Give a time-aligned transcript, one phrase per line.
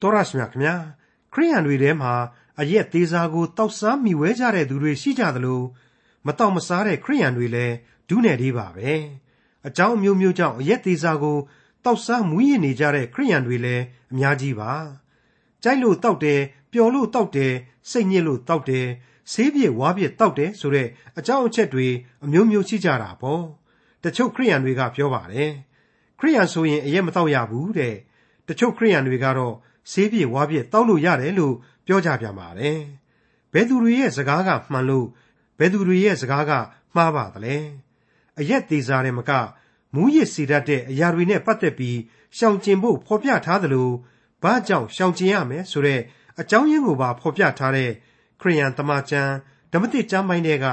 [0.00, 0.74] တော်ရရှိမြခင်ဗျာ
[1.32, 2.12] ခရိယန်တွေထဲမှာ
[2.60, 5.60] အရက်သေးစားကိုတောက်စားမိဝဲကြတဲ့သူတွေရှိကြသလို
[6.26, 7.74] မတောက်မစားတဲ့ခရိယန်တွေလည်း
[8.08, 8.92] ဒုနယ်လေးပါပဲ
[9.66, 11.38] အကြောင်းအမျိုးမျိုးကြောင့်အရက်သေးစားကို
[11.84, 14.72] တောက်စားမူးယစ်နေကြတဲ့ခရိယန်တွေလည်းအများကြီးပါ
[15.62, 16.40] ကြိုက်လို့တောက်တယ်
[16.72, 17.52] ပျော်လို့တောက်တယ်
[17.90, 18.86] စိတ်ညစ်လို့တောက်တယ်
[19.32, 20.88] ဆေးပြည့်ဝါးပြည့်တောက်တယ်ဆိုတဲ့
[21.18, 21.86] အကြောင်းအချက်တွေ
[22.24, 23.44] အမျိုးမျိုးရှိကြတာပေါ့
[24.04, 25.52] တချို့ခရိယန်တွေကပြောပါတယ်
[26.18, 27.94] ခရိယန်ဆိုရင်အရက်မတောက်ရဘူးတဲ့
[28.48, 29.54] တချို့ခရိယန်တွေကတော့
[29.90, 31.54] ဆေးပြည့်ဝါးပြည့်တောက်လို့ရတယ်လို့
[31.86, 32.80] ပြောကြပြန်ပါတယ်
[33.52, 35.06] ဘယ်သူတွေရဲ့စကားကမှန်လို့
[35.58, 36.52] ဘယ်သူတွေရဲ့စကားက
[36.94, 37.56] မှားပါသလဲ
[38.38, 39.30] အရက်သေးစားတယ်မက
[39.94, 41.98] မူးယစ်စီတတ်တဲ့အရာတွေနဲ့ပတ်သက်ပြီး
[42.36, 43.88] ရှောင်ကျဉ်ဖို့ဖော်ပြထားသလို
[44.42, 46.00] ဘာကြောင့်ရှောင်ကျဉ်ရမယ်ဆိုတဲ့
[46.40, 47.90] အကြောင်းရင်းကိုပါဖော်ပြထားတဲ့
[48.40, 49.32] ခရိယန်တမန်ကျမ်း
[49.72, 50.66] ဓမ္မတိကျမ်းပိုင်းတွေက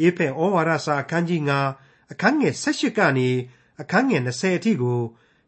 [0.00, 1.40] အေဖက်ဩဝါဒစာအခန်းကြီး
[1.76, 3.28] 9အခန်းငယ်18ကနေ
[3.80, 5.00] အခန်းငယ်20အထိကို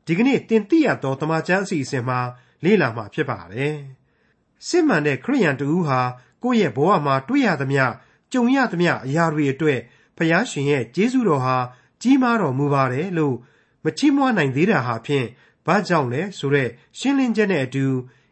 [0.07, 2.21] ဒီကနေ့တင်ပြရသောတမန်ကျမ်းအစီအစဉ်မှာ
[2.65, 3.75] လေ့လာမှာဖြစ်ပါတယ်။
[4.69, 6.01] စစ်မှန်တဲ့ခရိယန်တူဟာ
[6.43, 7.85] ကိုယ့်ရဲ့ဘဝမှာတွေ့ရသမျှ
[8.33, 9.81] ကြုံရသမျှအရာတွေအတွက်
[10.17, 11.57] ဖျားရှင်ရဲ့ကျေးဇူးတော်ဟာ
[12.03, 13.37] ကြီးမားတော်မူပါတယ်လို့
[13.85, 15.27] မချီးမွမ်းနိုင်သေးတာဟာဖြင့်
[15.67, 17.87] ဘာကြောင့်လဲဆိုတော့ရှင်းလင်းချက်နဲ့အတူ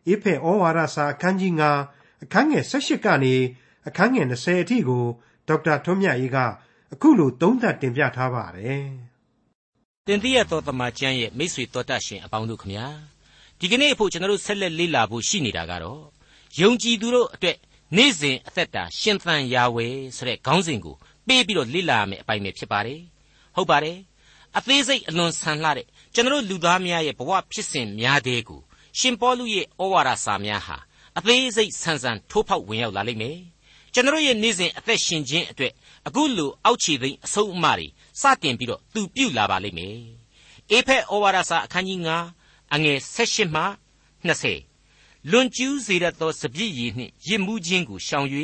[0.07, 1.53] အေဖက်ဩဝါဒစာအခန်းကြီး
[1.91, 3.35] 9အခန်းငယ်18ကနေ
[3.89, 5.05] အခန်းငယ်20အထိကို
[5.49, 6.39] ဒေါက်တာထွန်းမြတ်ရေးက
[6.93, 8.85] အခုလိုသုံးသပ်တင်ပြထားပါတယ်။
[10.09, 12.87] တင်ပြရသောတမန်ကျမ်းရဲ့မိတ်ဆွေတော်တတ်ရှင်အပေါင်းတို့ခမညာ
[13.65, 16.03] ဒီကနေ့အဖို့ကျွန်တော်တို့ဆက်လက်လေ့လာဖို့ရှိနေတာကတော့
[16.61, 17.57] ယုံကြည်သူတို့အတွက်
[17.97, 23.01] နေ့စဉ်အသက်တာရှင်သန်ရာဝယ်ဆိုတဲ့ခေါင်းစဉ်ကိုပေးပြီးတော့လေ့လာရမယ့်အပိုင်းပဲဖြစ်ပါတယ်
[23.57, 23.99] ဟုတ်ပါတယ်
[24.59, 28.61] အသေးစိတ်အလွန်ဆန်လှတဲ့ကျွန်တော်လူသားများရဲ့ဘဝဖြစ်စဉ်များတဲ့ကို
[28.99, 30.77] ရှင်ပေါလုရဲ့ဩဝါဒစာများဟာ
[31.19, 33.39] အသေးစိတ်ဆန်ဆန်ထိုးဖောက်ဝင်ရောက်လာလိမ့်မယ်
[33.95, 35.73] ကျွန်တော်ရဲ့နေ့စဉ်အသက်ရှင်ခြင်းအတွက်
[36.07, 37.87] အခုလိုအောက်ခြေသိမ်းအဆုံးအမတွေ
[38.21, 39.99] စတင်ပြီးတော့သူပြုလာပါလိမ့်မယ်
[40.71, 43.63] အေဖက်ဩဝါဒစာအခန်းကြီး9 အငယ်16မှ
[44.25, 48.29] 20လွန်ကျူးစေတတ်သောစပြည့်ရည်နှင့်ရစ်မှုခြင်းကိုရှောင်၍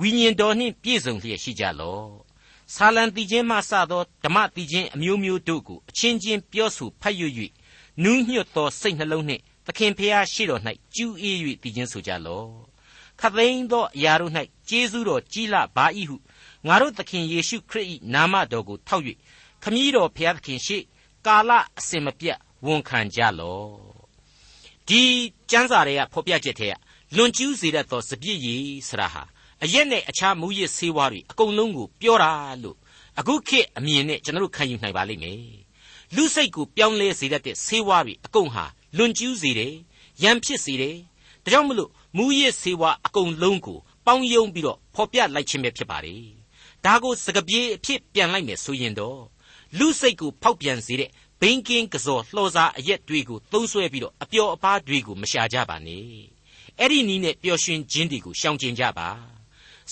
[0.00, 2.10] ဝိညာဉ်တော်နှင့်ပြည့်စုံလျက်ရှိကြလော့
[2.74, 7.26] ဆာလံတီခြင်းမှစသောဓမ္မတီခြင်းအမျိုးမျိုးတို့ကိုအချင်းချင်းပြောဆိုဖတ်ရွ၍
[8.02, 10.62] နူးညွတ်သောစိတ်နှလုံးနှင့်သခင်ဖျားရှိတော်၌
[10.94, 12.48] ကျူးအေး၍တည်ခြင်းဆိုကြလော့
[13.20, 14.32] ခသိန်းသောအရာတို့၌
[14.68, 16.16] ကျေးဇူးတော်ကြီးလပါ၏ဟု
[16.66, 19.04] ငါတို့သခင်ယေရှုခရစ်၏နာမတော်ကိုထောက်၍
[19.62, 20.78] ခမည်းတော်ဖျားသခင်ရှိ
[21.26, 23.68] ကာလအစဉ်မပြတ် ဝန်ခံကြလော့
[24.88, 25.02] ဒီ
[25.50, 26.74] ကျမ်းစာတွေကဖော်ပြချက်ထဲက
[27.16, 29.22] လွန်ကျူးစေတတ်သောစပြည့်ရည်ဆရာဟာ
[29.62, 32.32] အရက်နဲ့အခြားမူရစ်ဆေးဝါးတွေအကုန်လုံးကိုပြောတာ
[32.62, 32.76] လို့
[33.18, 35.44] အခုခေတ်အမြင်နဲ့ကျွန်တော်တို့ခံယူနိုင်ပါလိမ့်မယ်
[36.14, 38.64] လူစိတ်ကိုပြောင်းလဲစေတတ်တဲ့ဆေးဝါးတွေအကုန်ဟာ
[38.96, 39.74] လွန်ကျူးစေတယ်
[40.22, 40.96] ရန်ဖြစ်စေတယ်
[41.44, 46.24] ဒါကြောင့်မလို့မူရစ်ဆေးဝါးအကုန်လုံးကိုပေါင်းယုံပြီးတော့ဖော်ပြလိုက်ခြင်းပဲဖြစ်ပါတယ်
[46.84, 49.20] ဒါကိုစကပြေအဖြစ်ပြန်လိုက်မယ်ဆိုရင်တော့
[49.78, 51.10] လူစိတ်ကိုဖောက်ပြန်စေတဲ့
[51.40, 56.04] ဘိန်းကင်းကစော်လှော်စားအရက်တွေကိုသုံးဆွဲပြီးတော့အပျော်အပါးတွေကိုမရှာကြပါနဲ့
[56.78, 59.08] အဲ့ဒီနီးနဲ့ပျော်ရွှင်ခြင်းတွေကိုရှောင်ကျဉ်ကြပါ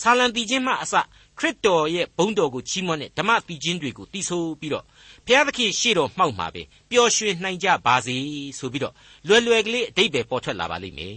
[0.00, 0.94] ဆာလံတီခြင်းမှအစ
[1.38, 4.84] ခရစ်တော်ရဲ့ဘုန်းတော်ကိုချီးမွမ်းတဲ့ဓမ္မတီခြင်းတွေကိုတည်ဆိုပြီးတော့
[5.26, 8.16] ဘုရားသခင်ရှေ့တော်မှောက်မှာပဲပျော်ရွှင်နိုင်ကြပါစေ
[8.58, 8.94] ဆိုပြီးတော့
[9.26, 11.16] လွယ်လွယ်ကလေးအတိတ်ပဲပေါ်ထွက်လာပါလိမ့်မယ်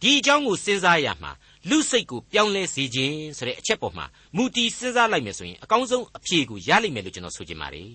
[0.00, 1.32] ဒီအကြောင်းကိုစဉ်းစားရမှာ
[1.68, 7.90] လူစိတ်ကိုပြောင်းလဲစေခြင်းဆိုတဲ့အချက်ပေါ်မှာမူတည်စဉ်းစားလိုက်မယ်ဆိုရင်အကောင်းဆုံးအဖြေကိုရလိမ့်မယ်လို့ကျွန်တော်ဆိုချင်ပါတယ်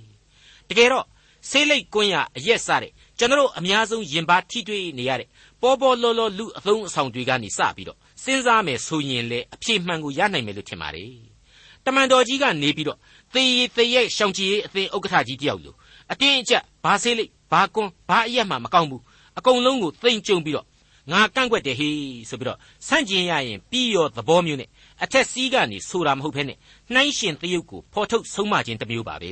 [0.69, 1.05] တကယ်တော့
[1.49, 5.27] ဆေးလိပ်ကွန်းရအရက်စတဲ့ကျွန်တော်အများဆုံးရင်ပါထိတွေ့နေရတဲ့
[5.61, 11.11] ပေါ်ပေါ်လောလောလူအသုံးအဆောင်တွေကနေစပြီးတော့စဉ်းစားမယ်ဆိုရင်လေအဖြေမှန်ကိုရနိုင်မယ်လို့ထင်ပါတယ်
[11.85, 12.99] တမန်တော်ကြီးကနေပြီးတော့
[13.33, 15.75] သေရသေရဲ့ရှောင်ကြည်ရေးအသင်းဥက္ကဋ္ဌကြီးတယောက်လို
[16.11, 19.01] အတင်းအကျပ်ဘာဆေးလိပ်ဘာကွန်းဘာအရက်မှမကောင်းဘူး
[19.37, 20.67] အကုန်လုံးကိုသိမ့်ကြုံပြီးတော့
[21.11, 21.97] ငါကန့်ကွက်တယ်ဟေး
[22.29, 24.69] ဆိုပြီးတော့ဆန့်ကျင်ရရင်ပြီးရောသဘောမျိုးနဲ့
[25.03, 26.57] အထက်စီးကနေဆိုတာမဟုတ်ဘဲနဲ့
[26.93, 29.31] နှိုင်းရှင်တရုတ်ကိုဖော်ထုတ်ဆုံးမခြင်းတစ်မျိုးပါပဲ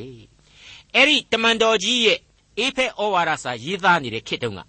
[0.95, 2.19] အဲ့ဒီတမန်တော်ကြီးရဲ့
[2.57, 4.59] အေဖက်ဩဝါဒစာရေးသားနေတဲ့ခေတ်တုန်းက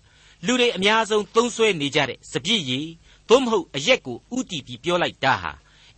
[0.46, 2.86] လူတွေအများဆုံးသုံးဆွဲနေကြတဲ့စပြည့်ရည်
[3.28, 5.52] သို့မဟုတ်အရက်ကိုဥတီပြီးပြောလိုက်တာဟာ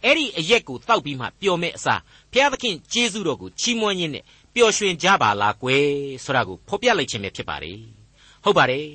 [0.05, 2.01] အဲ့ဒီအရက်ကိုတောက်ပြီးမှပျော်မဲ့အစား
[2.33, 4.25] ဘုရားသခင်ကျေးဇူးတော်ကိုချီးမွမ်းရင်းနဲ့
[4.55, 5.87] ပျော်ရွှင်ကြပါလားကွယ်
[6.25, 7.81] ဆိုတာကိုဖော်ပြလိုက်ခြင်းပဲဖြစ်ပါတယ်
[8.45, 8.87] ဟုတ်ပါတယ်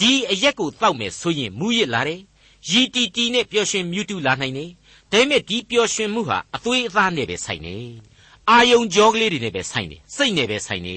[0.00, 2.20] ဒီအရက်ကိုတောက်မယ်ဆိုရင်မူရစ်လာတယ်
[2.70, 4.70] ရီတီတီနဲ့ပျော်ရွှင်မြူးတူလာနိုင်တယ်
[5.10, 7.76] ဒါပေမဲ့ဒီပျော်ရွှင်မှုဟာအသွေးအသားနဲ့ပဲဆိုင်နေ
[8.50, 10.96] အာယုံကြောကလေးတွေနဲ့ပဲဆိုင်တယ်စိတ်နဲ့ပဲဆိုင်နေ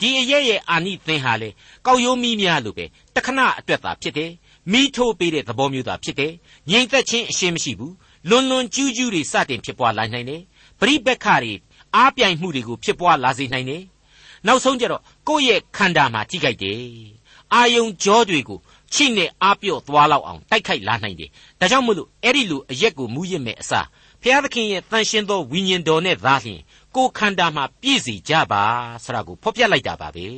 [0.00, 1.48] ဒီအရက်ရဲ့အာနိသင်ဟာလေ
[1.86, 2.84] ကောက်ရိုးမီးများလိုပဲ
[3.14, 4.30] တခဏအတွက်သာဖြစ်တယ်
[4.72, 6.32] မိထိုးပေးတဲ့သဘောမျိုးသာဖြစ်တယ်
[6.70, 7.94] ငြိမ်သက်ခြင်းအရှင်းမရှိဘူး
[8.28, 10.42] လွန်လွန်ကျူးကျူးတွေစတင်ဖြစ်ပွားလာနိုင်တယ်
[10.80, 11.52] ပရိပက္ခတွေ
[11.96, 13.82] အားပြိုင်မှုတွေကိုဖြစ်ပွားလာစေနိုင်တယ်
[14.46, 16.80] နောက်ဆုံးကြတော့ကိုယ့်ရဲ့ခန္ဓာမှာထိခိုက်တယ်
[17.54, 18.58] အာယုံကြောတွေကို
[18.94, 21.30] ချိနဲ့အားပြော့သွားလောက်အောင်တိုက်ခိုက်လာနိုင်တယ်
[21.60, 23.86] ဒါကြောင့်မို့လို့အဲ့ဒီလိုအရက်ကိုမူးယစ်မဲ့အစား
[24.22, 26.60] ဖျားသခင်ရဲ့တန်ရှင်းသောဝိညာဉ်တော်နဲ့သာလျှင်
[26.96, 28.62] ကိုခန္ဓာမှာပြည့်စုံကြပါ
[29.04, 30.28] ဆရာကိုဖော်ပြလိုက်တာပါပဲ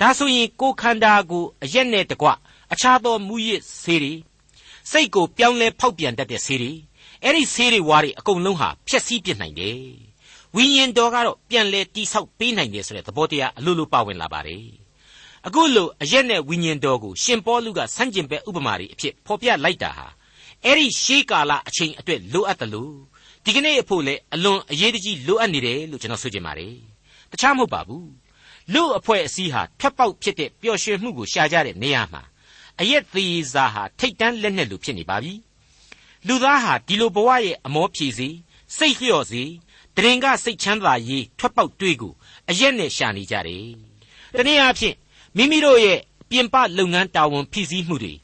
[0.00, 2.28] ဒါဆိုရင်ကိုခန္ဓာကိုအရက်နဲ့တကွ
[2.72, 4.14] အခြားသောမူရစ်ဆေးတွေ
[4.90, 6.72] စိတ်ကိုပြောင်းလဲဖောက်ပြန်တတ်တဲ့ဆေးတွေ
[7.22, 9.78] အဲ့ဒီဆေးတွေဝါးတွေအကုန်လုံးဟာဖျက်ဆီးပစ်နိုင်တယ်
[10.54, 14.66] ဝိညာဉ်တော်ကတော့ပြန်လဲတိဆောက်ပေးနိုင်တယ်ဆိုတဲ့သဘောတရားအလိုလိုပါဝင်လာပါတယ်
[15.46, 20.06] အခုလိုအရက်နဲ့ဝိညာဉ်တော်ကိုရှင်ပေါလုကဆန့်ကျင်ဘက်ဥပမာတွေအဖြစ်ဖော်ပြလိုက်တာဟာ
[20.64, 22.94] အဲ့ဒီရှေးကာလအချိန်အတွက်လိုအပ်တယ်လို့
[23.44, 26.74] ဒီကနေ့အဖို့လည်းအလွန်အရေးတကြီးလိုအပ်နေတယ်လို့ကျွန်တော်ဆိုချင်ပါတယ်
[27.30, 28.08] တခြားမဟုတ်ပါဘူး
[28.72, 32.22] လူအဖွဲ့အစည်းဟာထွက်ပေါက်ဖြစ်တဲ့ပျော်ရွှင်မှုကိုရှာကြတဲ့နေရာမှာ
[32.80, 35.34] အရက်သေးစားဟာထိတ်တန်းလက်နဲ့လူဖြစ်နေပါပြီ
[36.26, 38.28] လူသားဟာဒီလိုဘဝရဲ့အမောဖြေစီ
[38.76, 39.42] စိတ်လျော့စီ
[39.96, 42.12] တရင်ကစိတ်ချမ်းသာရေးထွက်ပေါက်တွေးကို
[42.50, 43.66] အရက်နဲ့ရှာနေကြတယ်
[44.36, 44.96] တနည်းအားဖြင့်
[45.36, 45.98] မိမိတို့ရဲ့
[46.30, 48.14] ပြင်ပလုပ်ငန်းတာဝန်ဖြည့်ဆည်းမှုတွေ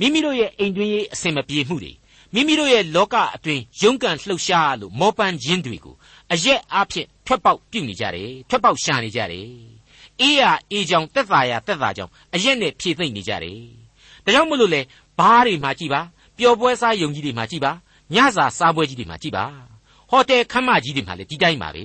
[0.00, 1.92] မိမိတို့ရဲ့အိမ်တွင်းရေးအဆင်မပြေမှုတွေ
[2.34, 5.94] မိမိတို့ရဲ့လောကအတွင်းရုန်းကန်လှုပ်ရှားလို့မောပန်းခြင်းတွေကို
[6.32, 9.48] အရက်အဖြစ်ထွက်ပေါက်ပြုနေကြတယ်ထွက်ပေါက်ရှာနေကြတယ်
[10.20, 13.60] အေးရအေးကြောင်တက်သာရတက်သာကြောင်အရက်နဲ့ဖြည့်သိမ့်နေကြတယ်
[14.24, 14.80] ဒါကြောင့်မလို့လေ
[15.18, 16.00] ဘားတွေမှာကြည်ပါ
[16.38, 17.72] ပျော်ပွဲစားယုံကြီးတွေမှာကြည်ပါ
[18.14, 19.44] ညစာစားပွဲကြီးတွေမှာကြည်ပါ
[20.10, 21.78] ဟိုတယ်ခမ်းမကြီးတွေမှာလည်းဒီတိုင်းပါပ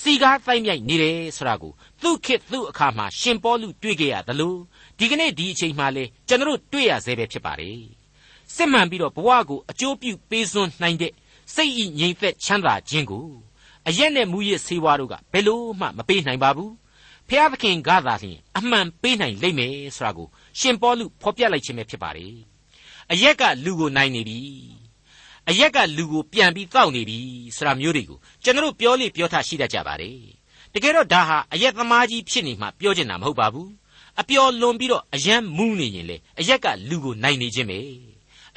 [0.00, 1.72] စီကားတိုက်မြိုက်နေတယ်ဆိုတာကို
[2.02, 4.54] သူ့ခေတ်သူ့အခါမှာရှင်ပေါလုတွေ့ကြရသလို
[4.98, 7.80] ဒီကနေ့ဒီအချိန်မှလေကျွန်တော်တို့တွေ့ရသေးပဲဖြစ်ပါတယ်
[8.54, 11.12] စစ်မှန်ပြီးတော့ဘဝကိုအကျိုးပြုပေးစွန်းနိုင်တဲ့
[11.54, 13.26] စိတ်ဤငြိမ်သက်ချမ်းသာခြင်းကို
[13.88, 16.72] အရက်နဲ့မူရစ်ဆေးဝါးတို့ကဘယ်လို့မှမပေးနိုင်ပါဘူး
[17.28, 20.28] ဖျားသခင်ကသာလျှင်အမှန်ပေးနိုင်လိမ့်မယ်ဆိုတာကို
[20.58, 22.34] ရှင်ပေါလုဖော်ပြလိုက်ခြင်းပဲဖြစ်ပါတယ်
[23.12, 24.40] အရက်ကလူကိုနိုင်နေပြီ
[25.48, 27.18] အရက်ကလူကိုပြန်ပြီးတောက်နေပြီ
[27.56, 30.18] ဆိုတာမျိုးတွေကိုကျွန်တော်ပြောလေပြောထားရှိတတ်ကြပါတယ်
[30.74, 33.70] တကယ်တော့ဒါဟာအရက်သမားကြီးဖြစ်နေမှပြောချင်တာမဟုတ်ပါဘူး
[34.20, 37.80] အပျော်လွန်ပြီးတော့အယံမူးနေရင်လေအရက်ကလူကိုနိုင်နေခြင်းပဲ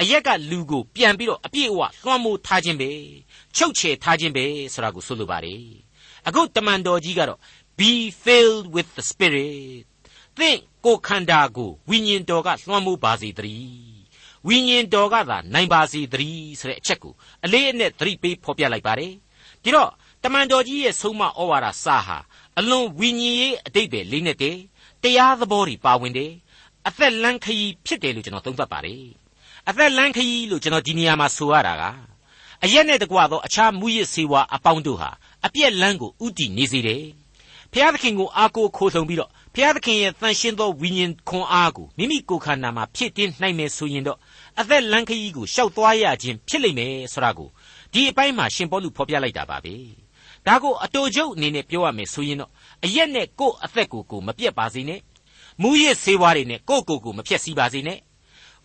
[0.01, 2.89] အရက်ကလူကိုပြန်ပြီးတော့အပြည့်အဝလွှမ်းမိုးထားခြင်းပဲ
[3.55, 5.63] ချုပ်ချယ်ထားခြင်းပဲဆိုတာကိုဆိုလိုပါတယ်
[6.27, 7.39] အခုတမန်တော်ကြီးကတော့
[7.77, 7.91] be
[8.23, 9.85] filled with the spirit
[10.37, 13.91] သင်ကိုခန္ဓာကိုဝိညာဉ်တော်ကလွှမ်းမိုးပါစေတည်း
[14.47, 17.13] ဝိညာဉ်တော်ကသာနိုင်ပါစေတည်းဆိုတဲ့အချက်ကို
[17.43, 19.13] အလေးအနက်သတိပေးဖော်ပြလိုက်ပါတယ်
[19.63, 19.91] ဒီတော့
[20.23, 22.17] တမန်တော်ကြီးရဲ့ဆုံးမဩဝါဒစာဟာ
[22.59, 24.59] အလွန်ဝိညာဉ်ရေးအတိတ်ပဲလေးနဲ့တည်း
[25.03, 26.31] တရားသဘောတွေပါဝင်တယ်
[26.87, 29.05] အသက်လန်းခရီးဖြစ်တယ်လို့ကျွန်တော်သုံးသပ်ပါတယ်
[29.69, 31.83] အသက်လန်းခရီးလို့ကျွန်တော်ဒီနေရာမှာဆိုရတာက
[32.63, 35.09] အရက်နဲ့တကွသောအခြားမူရစ်စေဝါအပေါင်းတို့ဟာ
[35.45, 37.03] အပြက်လန်းကိုဥတီနေစေတယ်
[37.73, 44.17] ဖျားသခင်ကိုအားကိုးခိုးဆုံပြီးတော့ဖျားသခင်ရဲ့တန်ရှင်းသောဝိညာဉ်ခွန်အားကိုမိမိကိုယ်ခန္ဓာမှာဖြစ်တင်းနိုင်မယ်ဆိုရင်တော့
[44.59, 47.49] အသက်လန်းခရီးကိုရှောက်သွားရခြင်းဖြစ်လိမ့်မယ်ဆိုတာကို
[47.93, 49.75] ဒီအပိုင်းမှာရှင်ပေါလုဖော်ပြလိုက်တာပါပဲ
[50.47, 52.51] ဒါကိုအတူချုပ်အနေနဲ့ပြောရမယ်ဆိုရင်တော့
[52.85, 54.99] အရက်နဲ့ကိုယ့်အသက်ကိုကိုမပြတ်ပါစေနဲ့
[55.61, 57.99] မူရစ်ဆေးဝါးတွေနဲ့ကိုယ့်ကိုယ်ကိုမဖြက်စီးပါစေနဲ့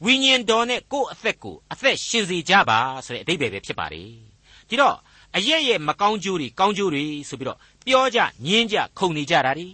[0.04, 4.08] ဝိညာဉ်တော်နဲ့ကိုယ့်အသက်ကိုအသက်ရှင်စေကြပါဆိုတဲ့အဓိပ္ပာယ်ပဲဖြစ်ပါတယ်
[4.68, 4.96] ဒီတော့
[5.36, 9.66] အရက်ရဲ့မကောင်းကျိုးတွေကောင်းကျိုးတွေဆိုပြီးတော့ပြောကြညင်းကြခုန်နေကြတာဒီ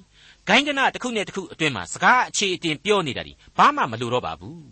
[0.48, 4.62] ဂိုင်းကနတစ်ခုနဲ့တစ်ခုအတွင်းမှာစကားအခြေအတင်ပြောနေတာဒီဘာမှမလိုတော့ပါဘူး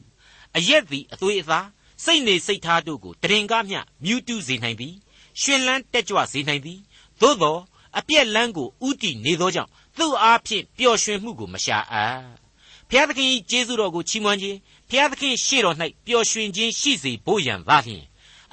[0.57, 1.67] အရက်သည်အသွေးအသား
[2.05, 4.95] စိတ်နေစိတ်ထားတို့ကိုတရင်ကားမျှမြူးတူးစေနိုင်သည်
[5.41, 6.79] ရှင်လန်းတက်ကြွစေနိုင်သည်
[7.21, 7.57] သို့သော
[7.99, 12.25] အပြက်လန်းကိုဥတီနေသောကြောင့်သူ့အားဖြင့်ပျော်ရွှင်မှုကိုမရှာအပ်
[12.91, 14.59] ဖျားသခင်၏ကျေးဇူးတော်ကိုချီးမွမ်းခြင်း
[14.91, 15.77] ဖျားသခင်ရှေ့တော်၌
[16.07, 18.05] ပျော်ရွှင်ခြင်းရှိစေဖို့ရန်သာလျှင်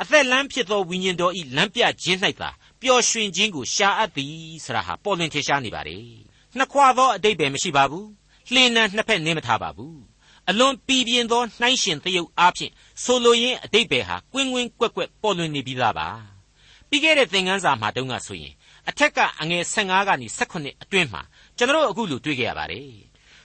[0.01, 2.49] အသက်လန်းဖြစ်သောဝိညာဉ်တော်၏လမ်းပြခြင်း၌သာ
[2.81, 4.35] ပျော်ရွှင်ခြင်းကိုရှာအပ်သည်
[4.65, 5.97] ဆရာဟာပေါ်လွင်ထင်ရှားနေပါလေ
[6.57, 8.07] နှစ်ခွာသောအတိတ်ပဲမရှိပါဘူး
[8.53, 9.99] လှင်နံနှစ်ဖက်နင်းမထားပါဘူး
[10.49, 12.71] အလွန်ပီပြင်းသောနှိုင်းရှင်သရုပ်အားဖြင့်
[13.03, 16.07] ဆိုလိုရင်းအတိတ်ပဲဟာကွင်းကွင်းကွက်ကွက်ပေါ်လွင်နေပြီးသားပါ
[16.89, 18.53] ပြီးခဲ့တဲ့သင်ခန်းစာမှာတုန်းကဆိုရင်
[18.89, 21.21] အထက်ကအငယ်15ကနေ18အတွင်းမှာ
[21.57, 22.91] ကျွန်တော်အခုလိုတွေ့ကြရပါတယ်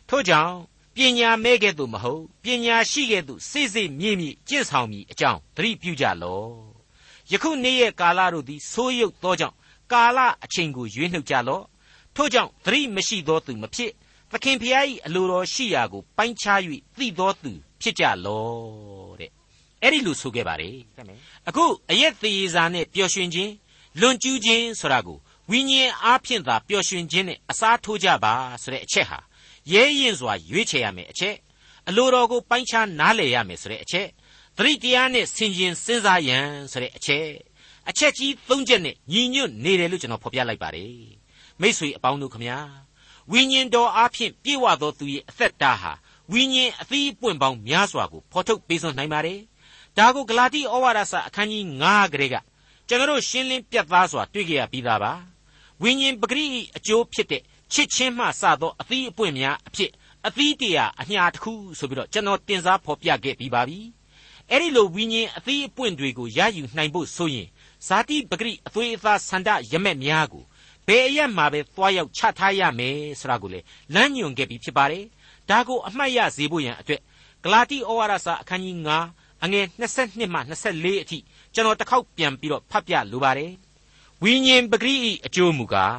[0.09, 0.55] ထို့ကြောင့်
[0.97, 6.51] ပညာမဲ့ကဲ့သို့မဟုတ်ပညာရှိကဲ့သို့စိစိမြင့်မြင့်ကျင့်ဆောင်မိအကြောင်းသတိပြုကြလော့
[7.33, 9.57] ယခုနေ့ရဲ့ကာလတို့သည်ဆိုးရုပ်သောကြောင့်
[9.93, 11.65] ကာလအချိန်ကိုရွေးနှုတ်ကြလော့
[12.17, 13.93] ထို့ကြောင့်သတိမရှိသောသူမဖြစ်
[14.31, 16.61] သခင်ဖျား၏အလိုတော်ရှိရာကိုပိုင်းခြား၍
[16.99, 19.31] သိသောသူဖြစ်ကြလော့တဲ့
[19.83, 20.77] အဲ့ဒီလိုဆိုခဲ့ပါတယ်
[21.49, 23.53] အခုအရက်သေးစာနဲ့ပျော်ရွှင်ခြင်း
[24.01, 25.19] လွန်ကျူးခြင်းဆိုတာကို
[25.53, 29.19] ဝိညာဉ်အားဖြင့်သာပျော်ရွှင်ခြင်းနဲ့အစားထိုးကြပါဆိုတဲ့အချက်ဟာ
[29.73, 31.37] ရဲရင်စွာရွေးချယ်ရမယ်အချက်
[31.89, 34.07] အလိုတော်ကိုပိုင်းခြားနားလည်ရမယ်ဆိုတဲ့အချက်
[34.57, 37.27] သတိတရားနဲ့ဆင်ခြင်စဉ်းစားရန်ဆိုတဲ့အချက်
[37.89, 40.93] အချက်ကြီး၃ချက်နဲ့ညီညွတ်နေတယ်လို့ကျွန်တော်ဖော်ပြလိုက်ပါတယ်
[41.61, 42.59] မိษွေအပေါင်းတို့ခမညာ
[43.33, 45.93] ဝိညာဉ်တော်အားဖြင့်ပြည့်ဝသောသူရဲ့အသက်တာဟာ
[46.33, 49.41] ဝိညာဉ်အသီးပွင့်ပေါင်းများစွာကိုဖော်ထုတ်ပေးစွမ်းနိုင်ပါတယ်
[49.99, 52.37] ဒါကိုဂလာတိဩဝါဒစာအခန်းကြီး9ကလေးက
[52.89, 55.13] ကျွန်တော်တို့ရှင်းလင်းပြတ်သားစွာတွေ့ကြရပြီးသားပါ
[55.83, 56.47] ဝိညာဉ်ပဂရိ
[56.77, 59.91] အကျိုးဖြစ်တဲ့ချစ်ချင်းမှစသောအသီးအပွင့်များအဖြစ်
[60.27, 63.79] အသီးတရာအညာတစ်ခုဆိုပြီးတော့ကျွန်တော်တင်စားဖော်ပြခဲ့ပြီးပါပြီ
[64.51, 67.49] အဲ့ဒီလိုဝိညာဉ်အသီးအပွင့်တွေကိုရယူနိုင်ဖို့ဆိုရင်
[67.87, 70.45] ဇာတိပဂရိအသွေးအသားဆန္ဒရမက်များကို
[70.87, 73.61] ဘယ်အရက်မှာပဲသွားရောက်ချထားရမယ်ဆိုတာကိုလေ
[73.95, 75.05] လမ်းညွှန်ခဲ့ပြီးဖြစ်ပါတယ်
[75.49, 77.01] ဒါကိုအမှတ်ရစေဖို့ရန်အတွက်
[77.43, 78.77] ဂဂလာတိဩဝါဒစာအခန်းကြီး
[79.11, 81.19] 9အငယ်22မှ24အထိ
[81.55, 83.53] ကျွန်တော်တစ်ခေါက်ပြန်ပြီးတော့ဖတ်ပြလိုပါတယ်
[84.25, 85.99] ဝိညာဉ်ပဂရိဤအကျိုးမူကား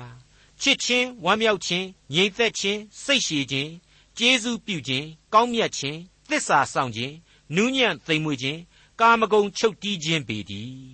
[0.61, 3.71] ချစ်ချင်းဝမ်းမြောက်ခြင်းငြိမ်သက်ခြင်းစိတ်ရှည်ခြင်း
[4.17, 5.99] ကျေးဇူးပြုခြင်းကောင်းမြတ်ခြင်း
[6.29, 7.15] သစ္စာဆောင်ခြင်း
[7.55, 8.59] နူးညံ့သိမ်မွေ့ခြင်း
[8.99, 10.85] ကာမဂုဏ်ချုပ်တီးခြင်းပေတည်း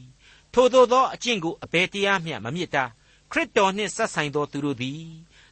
[0.54, 2.84] ထို့သောသောအကျင့်ကိုအဘယ်တရားမျှမမြစ်တာ
[3.32, 5.04] ခရစ်တော်နှင့်ဆက်ဆိုင်သောသူတို့သည်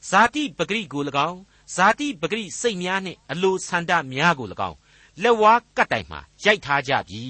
[0.09, 1.39] ဇာတိပဂရိကို၎င်း
[1.75, 4.77] ဇာတိပဂရိစိတ်များနှင့်အလိုဆန္ဒများကို၎င်း
[5.23, 7.23] လက်ဝါးကတ်တိုင်မှာရိုက်ထားကြပြီ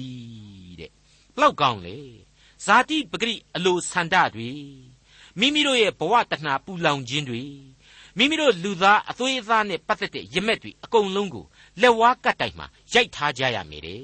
[0.80, 0.90] တဲ့
[1.34, 1.98] ဘလောက်ကောင်းလေ
[2.64, 4.50] ဇာတိပဂရိအလိုဆန္ဒတွေ
[5.38, 7.44] မိမိတို့ရဲ့ဘဝတဏှာပူလောင်ခြင်းတွေ
[8.16, 11.44] မိမိတို့လူသားအသွေးအသားနဲ့ပတ်သက်တဲ့ရမက်တွေအကုန်လုံးကို
[11.80, 14.02] လက်ဝါးကတ်တိုင်မှာရိုက်ထားကြရမယ်တဲ့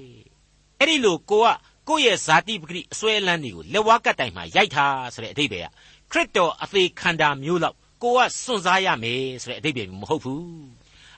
[0.79, 1.49] အဲ့ဒီလိုကိုက
[1.89, 10.45] ကိုယ့်ရဲ့ဇာတိပဂရိအစွဲအလန်းတွေကိုလက်ဝါးကတ်တိုင်မှာရိုက်ထားဆိုတဲ့အဓိပ္ပာယ်ကခရစ်တော်အသေးခန္ဓာမျိုးလောက်ကိုကစွန့်စားရမယ်ဆိုတဲ့အဓိပ္ပာယ်မဟုတ်ဘူး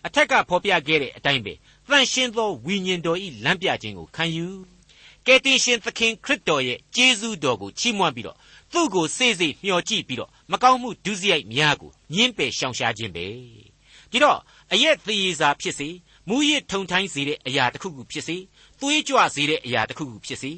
[0.07, 1.53] အထက်ကဖော်ပြခဲ့တဲ့အတိုင်းပဲ
[1.89, 4.47] တန်ရှင်းသောဝိညာဉ်တော်ဤလမ်းပြခြင်းကိုခံယူ
[5.29, 8.37] ကယ်တင်ရှင်သခင်ခရစ်တော်ရဲ့ကျေးဇူးတော်ကိုချီးမွမ်းပြီးတော့
[8.73, 13.27] သူ့ကိုစေ့စေ့မျှော်ကြည့်ပြီးတော့မကောင်းမှုဒုစရိုက်များကိုညှင်းပယ်ရှောင်ရှားခြင်းပဲ
[14.11, 14.39] ဒီတော့
[14.73, 15.89] အရက်သေးရစာဖြစ်စေ
[16.29, 18.37] မူရစ်ထုံထိုင်းစေတဲ့အရာတစ်ခုခုဖြစ်စေ
[18.81, 20.53] သွေးကြွစေတဲ့အရာတစ်ခုခုဖြစ်စေ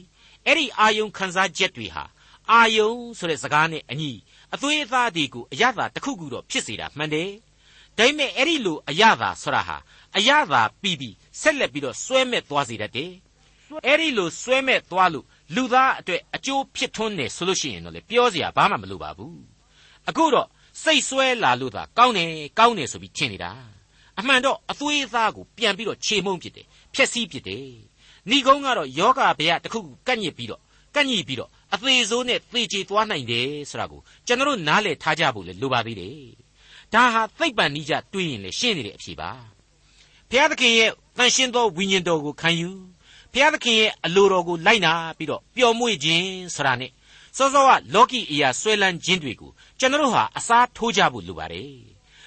[0.45, 2.05] အဲ့ဒီအာယုံခံစားချက်တွေဟာ
[2.51, 4.13] အာယုံဆိုတဲ့စကားနဲ့အညီ
[4.55, 7.31] အသွေးအသားတွေကိုအရသာတစ်ခုခုတော့ဖြစ်စေတာမှန်တယ်
[7.97, 9.77] ဒါပေမဲ့အဲ့ဒီလိုအရသာဆိုတာဟာ
[10.17, 13.13] အရသာပြီးပြီးဆက်လက်ပြီးတော့စွဲမဲ့သွားစေတတ်တယ်
[13.87, 19.41] အဲ့ဒီလိုစွဲမဲ့သွားလို့လူသားအတွက်အကျိုးဖြစ်ထွန်းတယ်ဆိုလို့ရှိရင်တော့လေပြောစရာဘာမှမလိုပါဘူး
[20.09, 20.49] အခုတော့
[20.83, 23.53] စိတ်ဆွဲလာလို့သာကောင်းတယ်ကောင်းတယ်ဆိုပြီးထင်နေတာ
[24.19, 27.67] အမှန်တော့အသွေးအသားကိုပြန်ပြီးတော့ခြေမုံဖြစ်တယ်ဖျက်ဆီးဖြစ်တယ်
[28.31, 30.61] ဏီကုန်းကတော့ယောဂဗျာတစ်ခုခုကန့်ညစ်ပြီးတော့
[30.95, 36.17] ကန့်ညစ်ပြီးတော့အသေးဆိုးနဲ့သေချေသွားနိုင်တယ်ဆိုတာကိုကျွန်တော်နားလည်ထားကြဖို့လေလိုပါသေးတယ်
[36.95, 39.31] ဒါဟာသိပ္ပံနိကြတွေးရင်လေရှင်းနေတဲ့အဖြေပါ
[40.31, 42.71] ဘုရားသခင်ရဲ့တန်ရှင်းသောဝိညာဉ်တော်ကိုခံယူ
[43.33, 46.91] ဘုရားသခင်ရဲ့အလိုတော်ကိုလိုက်နာပြီးတော့ပျော်မွေ့ခြင်းဆိုတာနဲ့
[47.37, 51.71] စောစောကလောကီအရာဆွဲလန်းခြင်းတွေကိုကျွန်တော်ဟာအစားထိုးကြဖို့လိုပါတယ်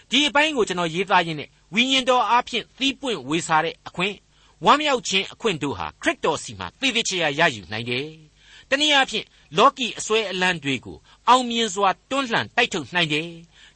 [0.10, 4.16] ဒီအပိုင်းကိုကျွန်တော်ရေးသားရင်းနဲ့ဝိညာဉ်တော်အားဖြင့်သီးပွင့်ဝေစာတဲ့အခွင့်
[4.66, 8.08] ဝမ်းမြောက်ခြင်းအခွင့်တို့ဟာခရစ်တော်စီမှာသေသေးချာရယူနိုင်တယ်
[8.70, 9.26] တနည်းအားဖြင့်
[9.58, 13.30] လောကီအစွဲအလန်းတွေကိုအောင်မြင်စွာတွန်းလှန်တိုက်ထုတ်နိုင်တယ်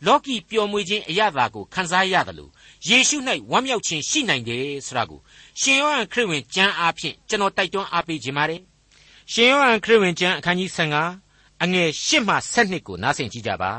[0.06, 2.52] လောကီပျော်မွေ့ခြင်းအရသာကိုခံစားရတယ်လို့
[2.88, 3.18] ယေရှု၌
[3.52, 5.20] ဝမ်းမြောက်ခြင်းရှိနိုင်တယ်ဆိုတာကို
[5.60, 8.62] ရှင်ယောဟန်ခရစ်ဝင်ကျမ်းအားဖြင့်ကျွန်တော်တိုက်တွန်းအားပေးခြင်းပါတယ်
[9.32, 10.70] ရှင်ယောဟန်ခရစ်ဝင်ကျမ်းအခန်းကြီး
[11.16, 13.74] 15အငယ်8မှ7ကိုနားဆင်ကြည့်ကြပါ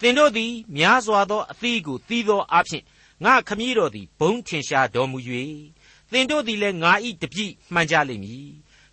[0.00, 2.84] သင်တို့သည်များစွာသောအသီးကိုသီးသောအားဖြင့်
[3.24, 5.18] ငါခမည်းတော်သည်ဘုံထင်ရှားတော်မူ၍
[6.12, 8.48] သင်တို့သည်လည်းငါဤတပြည့်မှန်ကြလိမ့်မည်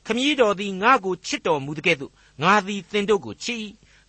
[0.05, 2.11] ခမည်းတော်သည်ငါကိုချစ်တော်မူတဲ့ကဲ့သို့
[2.43, 3.63] ငါသည်သင်တို့ကိုချစ်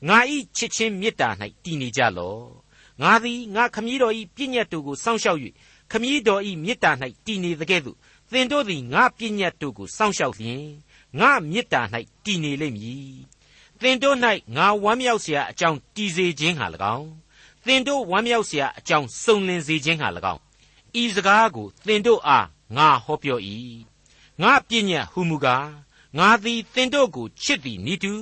[0.09, 1.29] ငါဤချစ်ချင်းမေတ္တာ၌
[1.65, 2.62] တည်နေကြလော့
[3.02, 5.40] ငါသည်ငါခမည်းတော်ဤပြည့်ညတ်တို့ကိုစောင့်ရှောက်၍
[5.92, 6.92] ခမည်းတော်ဤမေတ္တာ၌
[7.26, 7.98] တည်နေတဲ့ကဲ့သို့
[8.32, 10.64] သင်တို့သည်ငါပြည့်ညတ်တို့ကိုစောင့်ရှောက်လျင်
[11.20, 11.82] ငါမေတ္တာ၌
[12.26, 13.18] တည်နေလိမ့်မည်
[13.82, 14.18] သင်တို့၌
[14.56, 17.10] ငါဝမ်းမြောက်เสียအကြောင်းတည်စေခြင်းဟာ၎င်း
[17.66, 20.42] သင်တို့ဝမ်းမြောက်เสียအကြောင်းစုံလင်စေခြင်းဟာ၎င်း
[21.02, 23.40] ဤစကားကိုသင်တို့အားငါဟောပြော၏
[24.42, 25.68] ငါပြည့်ညတ်ဟူမူကား
[26.18, 28.14] ငါသည်သင်တို့ကိုချစ်သည်နိတူ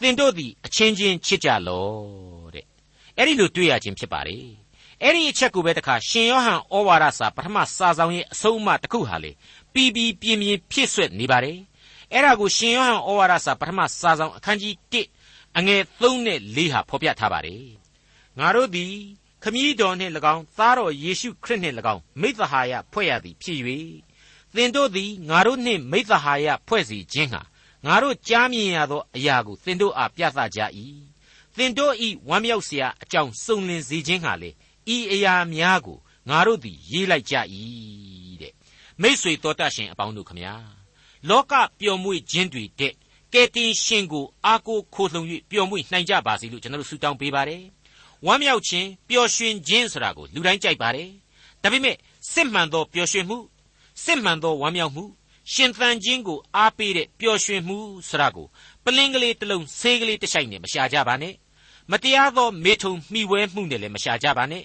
[0.00, 2.37] သင်တို့သည်အချင်းချင်းချစ်ကြလော့တဲ့
[3.19, 4.37] အဲ့ဒီလိုတွေ့ရခြင်းဖြစ်ပါလေ
[5.03, 9.31] အဲ့ဒီအချက်ကိုပဲတခါရှင်ယောဟန်ဩဝါဒစာပထမစာဆောင်ရဲ့အဆုံးအမတစ်ခုဟာလေ
[9.73, 11.57] ပြီးပြီးပြင်းပြင်းဖြစ်ဆွက်နေပါတယ်
[12.13, 14.73] အဲ့ဒါကိုရှင်ယောဟန်ဩဝါဒစာပထမစာဆောင်အခန်းကြီး
[15.17, 17.65] 1အငယ်3နဲ့4ဟာဖော်ပြထားပါတယ်
[18.39, 18.93] ငါတို့သည်
[19.43, 23.59] ခမည်းတော်နှင့်၎င်းသားတော်ယေရှုခရစ်နှင့်၎င်းမိသဟာယဖွဲ့ရသည်ဖြစ်၍
[24.55, 27.41] သင်တို့သည်ငါတို့နှင့်မိသဟာယဖွဲ့စီခြင်းဟာ
[27.85, 30.59] ငါတို့ကြားမြင်ရသောအရာကိုသင်တို့အားပြသကြ၏
[31.59, 34.49] သင်တို့ဤဝမ်းမြောက်စရာအကြောင်းစုံလင်စေခြင်းဟာလေ
[34.95, 35.97] ဤအရာများကို
[36.29, 37.35] ငါတို့သည်ရေးလိုက်ကြ၏
[38.41, 38.53] တဲ့
[39.01, 40.53] မိษွေတော်တတ်ရှင်အပေါင်းတို့ခမညာ
[41.29, 42.93] လောကပျော်မွေ့ခြင်းတွေတဲ့
[43.33, 47.63] ကယ်တင်ရှင်ကိုအားကိုးခိုလှုံ၍ပျော်မွေ့နိုင်ကြပါစေလို့ကျွန်တော်တို့ဆုတောင်းပေးပါတယ်
[48.25, 51.09] ဝမ်းမြောက်ခြင်းပျော်ရွှင်ခြင်းဆိုတာကိုလူတိုင်းကြိုက်ပါတယ်
[51.63, 51.95] ဒါပေမဲ့
[52.31, 53.37] စစ်မှန်သောပျော်ရွှင်မှု
[54.03, 55.05] စစ်မှန်သောဝမ်းမြောက်မှု
[55.53, 57.77] ရှင်သန်ခြင်းကိုအားပေးတဲ့ပျော်ရွှင်မှု
[58.09, 58.47] ဆိုတာကို
[58.83, 61.33] ပလင်းကလေးတစ်လုံးဆေးကလေးတစ်ဆိုင်နဲ့မရှာကြပါနဲ့
[61.91, 64.63] မတရားသောမေထုံမှီဝဲမှုနဲ့လည်းမရှာကြပါနဲ့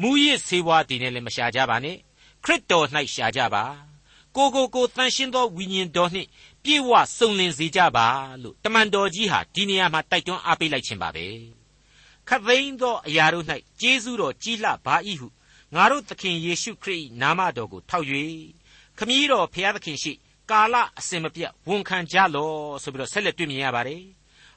[0.00, 1.96] မူရစ်ဆေးဝါးတွေနဲ့လည်းမရှာကြပါနဲ့
[2.44, 3.64] ခရစ်တော်၌ရှာကြပါ
[4.36, 6.28] ကိုကိုကိုတန်ရှင်းသောဝိညာဉ်တော်နှင့်
[6.64, 8.06] ပြေဝစုံလင်စေကြပါ
[8.42, 11.26] လို့တမန်တော်ကြီးဟာဒီနေရာမှာတိုက်တွန်းအားပေးလိုက်ခြင်းပါပဲ
[12.28, 13.46] ခသိန်းသောအရာတို့၌
[13.80, 15.28] ကျေးဇူးတော်ကြီးလှပါ၏ဟု
[15.74, 18.06] ငါတို့သခင်ယေရှုခရစ်နာမတော်ကိုထောက်၍
[18.98, 20.12] ခမည်းတော်ဖျားသခင်ရှိ
[20.50, 22.52] ကာလအစဉ်မပြတ်ဝန်ခံကြလော
[22.82, 24.02] ဆိုပြီးတော့ဆက်လက်တွေ့မြင်ရပါတယ်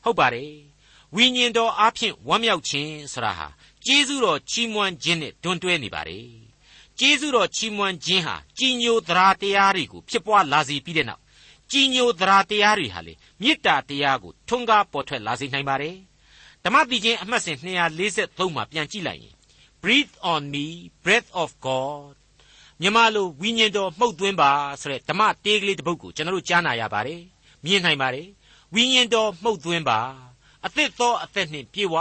[0.04, 0.52] ဟုတ်ပါတယ်
[1.16, 3.48] ဝိညာဉ်တော်အားဖြင့်ဝမ်းမြောက်ခြင်းဆိုတာဟာ
[3.86, 6.28] ကျေးဇူးတော်ချီးမွမ်းခြင်းနဲ့တွန်းတွဲနေပါတယ်
[7.00, 11.22] ကျေးဇူးတော်ချီးမွမ်းခြင်းဟာကြီးညိုသရာတရားတွေကိုဖြစ်ပွားလာစေပြီးတဲ့နောက်
[11.72, 15.96] ကြီးညိုသရာတရားတွေဟာလေမေတ္တာတရားကိုထွန်းကားပေါ်ထွက်လာစေနိုင်ပါတယ်
[16.64, 17.58] ဓမ္မတိချင်းအမှတ်စဉ်
[18.06, 19.36] 243မှာပြန်ကြည့်လိုက်ရင်
[19.82, 20.66] breathe on me
[21.04, 22.16] breath of god
[22.82, 27.22] မြန်မာလိုဝိညာဉ်တော်မှုတ်သွင်းပါဆိုတဲ့ဓမ္မတေးကလေးတစ်ပုဒ်ကိုကျွန်တော်တို့ကြားနာရပါတယ်
[27.64, 28.28] မြင်နိုင်ပါတယ်
[28.74, 30.00] ဝိညာဉ်တော်မှုတ်သွင်းပါ
[30.66, 31.96] အသစ်သောအသက်နှင့်ပြေဝ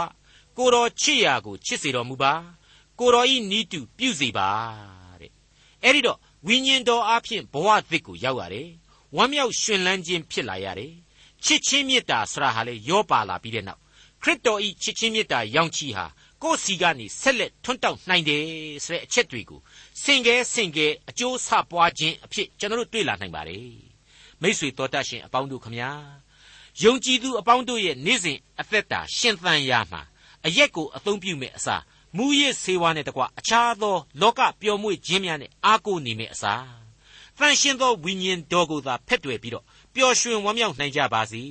[0.57, 2.33] ကိုတော်ချစ်ရာကိုချစ်စေတော်မူပါ
[2.99, 4.49] ကိုတော်ဤနီးတူပြုစေပါ
[5.21, 5.31] တဲ့
[5.83, 8.69] အဲ့ဒီတော့ဝိညာဉ်တော်အဖြစ်ဘဝသစ်ကိုရောက်ရတယ်
[9.15, 10.93] ဝမ်းမြောက်ရှင်လန်းခြင်းဖြစ်လာရတယ်
[11.45, 13.81] ချစ်ချင်းမေတ္တာဆရာဟာလေရောပါလာပြီးတဲ့နောက်
[14.21, 16.05] ခရစ်တော်ဤချစ်ချင်းမေတ္တာရောင်ချီဟာ
[16.43, 18.43] ကိုယ်စီကနေဆက်လက်ထွန်းတောက်နိုင်တယ်
[18.85, 19.59] ဆိုတဲ့အချက်တွေကို
[20.03, 23.69] စင်ကဲစင်ကဲအကျိုးဆပွားခြင်းအဖြစ်ကျွန်တော်တို့တွေ့လာနိုင်ပါတယ်
[24.41, 25.91] မိษွေတော်တတ်ရှင်အပေါင်းတို့ခမညာ
[26.83, 30.01] ယုံကြည်သူအပေါင်းတို့ရဲ့နေ့စဉ်အသက်တာရှင်သန်ရာမှာ
[30.45, 31.83] အရက်ကိုအသုံးပြုမဲ့အစား
[32.17, 36.65] မူရစ်ဆေးဝါးနဲ့တကွအခြားသောလောကပျော်မွေ့ခြင်းများနဲ့အားကိုးနေမဲ့အစား
[37.37, 41.43] တန်ရှင်းသောဝိညာဉ်တော်ကိုသာဖက်တွယ်ပြီးတော့ပျော်ရွှင်ဝမ်းမြောက်နိုင်ကြပါစေ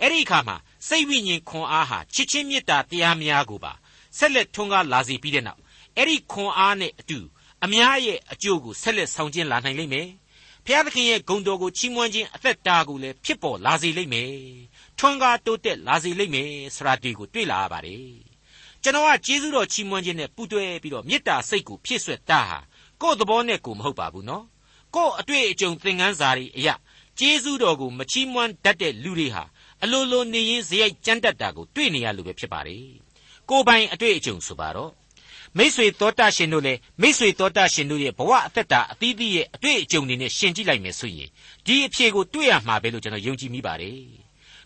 [0.00, 0.56] အဲ့ဒီအခါမှာ
[0.88, 3.72] စိတ်ဝိညာဉ်ခွန်အားဟာချစ်ချင်းမေတ္တာတရားများကိုပါ
[4.18, 5.60] ဆက်လက်ထွန်းကားလာစေပြီးတဲ့နောက်
[5.96, 7.18] အဲ့ဒီခွန်အားနဲ့အတူ
[7.64, 10.08] အများရဲ့အကျိုးကိုဆက်လက်ဆောင်ကျင်းလာနိုင်လိမ့်မယ်
[10.66, 14.32] ဖျားသခင်ရဲ့ဂုဏ်တော်ကိုချီးမွမ်းခြင်းအသက်တာကိုလည်းဖြစ်ပေါ်လာစေလိမ့်မယ်
[14.98, 18.08] ထွန်းကားတိုးတက်လာစေလိမ့်မယ်ဆရာတီကိုတွေ့လာရပါတယ်
[18.82, 22.58] ကျွန်တော်ကကျေးဇူးတော်ချီးမွမ်းခြင်းနဲ့ပူးတွဲပြီးတော့မေတ္တာစိတ်ကိုဖြစ်ဆွဲတာဟာ
[23.02, 24.44] ကိုယ့်သဘောနဲ့ကိုမဟုတ်ပါဘူးနော်
[24.94, 26.74] ကိုယ့်အတွေ့အကြုံသင်ခန်းစာတွေအရာ
[27.18, 29.44] ကျေးဇူးတော်ကိုမချီးမွမ်းတတ်တဲ့လူတွေဟာ
[29.82, 32.86] အလိုလိုနေရင်ဇယိုက်ကြမ်းတတ်တာကိုတွေ့နေရလို့ပဲဖြစ်ပါတယ်
[33.50, 34.90] ကိုယ်ပိုင်အတွေ့အကြုံဆိုပါတော့
[35.58, 41.28] မိษွေသောတာရှင်တို့လည်းမိษွေသောတာရှင်တို့ရဲ့ဘဝအသက်တာအသီးသီးရဲ့အတွေ့အကြုံတွေနဲ့ရှင်ကြည့်လိုက်မယ်ဆိုရင်
[41.66, 43.98] ဒီအဖြေကိုတွေ့ရမှာပဲလို့ကျွန်တော်ယုံကြည်မိပါတယ်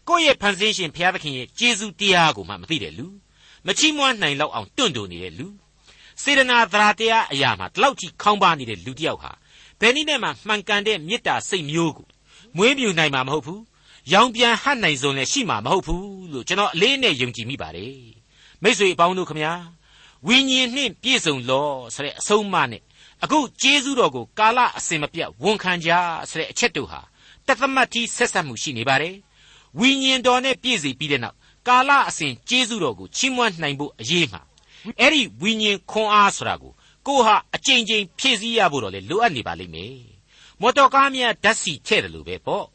[0.09, 3.07] ကိုယ့်ရဲ့ဖန်ဆင်းရှင်ဘုရားသခင်ရဲ့ကျေးဇူးတရားကိုမှမသိတဲ့လူ
[3.67, 5.47] မချီးမွမ်းနိုင်လောက်အောင်တွန့်တိုနေတဲ့လူ
[6.23, 9.33] စေတနာသရာတရားအရာမှာဒီလောက်ကြီးခေါင်းပါနေတဲ့လူတစ်ယောက်ဟာ
[9.81, 12.07] ဘယ်နည်းနဲ့မှမှန်ကန်တဲ့မေတ္တာစိတ်မျိုးကို
[12.57, 13.63] မွေးမြူနိုင်မှာမဟုတ်ဘူး
[14.13, 17.97] ရောင်ပြန်ဟတ်နိုင်စုံလည်းရှိမှာမဟုတ်ဘူးလို့ကျွန်တော်အလေးနဲ့ယုံကြည်မိပါတယ်
[18.63, 19.53] မိတ်ဆွေအပေါင်းတို့ခမညာ
[20.27, 22.83] ဝိညာဉ်နှင့်ပြည့်စုံလောဆိုတဲ့အဆုံးအမနဲ့
[23.25, 25.91] အခုကျေးဇူးတော်ကိုကာလအစဉ်မပြတ်ဝန်ခံကြ
[26.31, 27.01] ဆိုတဲ့အချက်တို့ဟာ
[27.47, 29.17] တသမတ်ကြီးဆက်ဆက်မှုရှိနေပါတယ်
[29.79, 31.37] ဝိညာဉ်တော်နဲ့ပြည့်စုံပြီးတဲ့နောက်
[31.69, 34.41] ကာလအစဉ်ကျေးဇူးတော်ကိုချီးမွမ်းနိုင်ဖို့အရေးမှာ
[35.01, 36.73] အဲ့ဒီဝိညာဉ်ခွန်အားဆိုတာကို
[37.07, 39.97] ကိုဟာအကြိမ်ကြိမ်ဖြည့်ဆည်းရဖို့တော့လေလိုအပ်နေပါလိမ့်မယ်
[40.61, 42.67] မော်တော်ကားများဓာတ်စီထည့်တယ်လို့ပဲပေါ့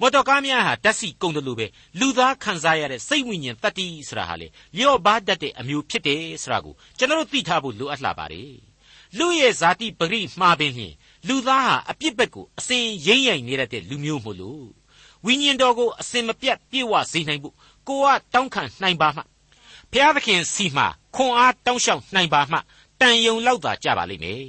[0.00, 1.66] မော်တော်ကားများဟာဓာတ်စီကုန်တယ်လို့ပဲ
[2.00, 8.52] လူသားခံစားရတဲ့စိတ်ဝိညာဉ်တတ္တိဆိုတာဟာလေလျော့ပါတတ်တဲ့အမျိုးဖြစ်တယ်ဆိုတာကိုကျွန်တော်တို့သိထားဖို့လိုအပ်လာပါတယ်
[9.18, 10.94] လူရဲ့ဇာတိပရိမှားပင်ဖြင့်
[11.28, 14.66] လူသားဟာအပြစ်ဘက်ကိုအစဉ်ရိမ့်ရိုင်နေရတဲ့လူမျိုးမို့လို့
[15.24, 17.54] ဝိညာဉ်တော်ကိုအစဉ်မပြတ်ပြည့်ဝစေနိုင်ဖို့
[17.88, 19.22] ကိုကတောင်းခံနိုင်ပါမှ
[19.90, 22.58] ဘုရားသခင်စီမှာခွန်အားတောင်းလျှောက်နိုင်ပါမှ
[23.00, 24.42] တန်ယုံလောက်သာကြပါလိမ့်မယ်